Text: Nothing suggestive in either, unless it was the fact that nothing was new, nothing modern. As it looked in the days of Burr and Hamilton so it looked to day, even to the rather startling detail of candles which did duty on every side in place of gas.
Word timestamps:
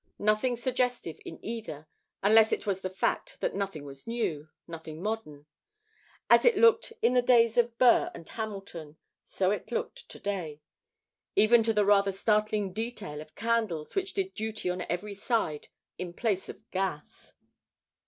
Nothing 0.17 0.55
suggestive 0.55 1.19
in 1.25 1.37
either, 1.45 1.87
unless 2.23 2.51
it 2.51 2.65
was 2.65 2.81
the 2.81 2.89
fact 2.89 3.37
that 3.39 3.53
nothing 3.53 3.85
was 3.85 4.07
new, 4.07 4.49
nothing 4.65 4.99
modern. 4.99 5.45
As 6.27 6.43
it 6.43 6.57
looked 6.57 6.91
in 7.03 7.13
the 7.13 7.21
days 7.21 7.55
of 7.55 7.77
Burr 7.77 8.09
and 8.15 8.27
Hamilton 8.27 8.97
so 9.21 9.51
it 9.51 9.71
looked 9.71 10.09
to 10.09 10.19
day, 10.19 10.59
even 11.35 11.61
to 11.61 11.71
the 11.71 11.85
rather 11.85 12.11
startling 12.11 12.73
detail 12.73 13.21
of 13.21 13.35
candles 13.35 13.95
which 13.95 14.15
did 14.15 14.33
duty 14.33 14.71
on 14.71 14.81
every 14.89 15.13
side 15.13 15.67
in 15.99 16.13
place 16.13 16.49
of 16.49 16.67
gas. 16.71 17.33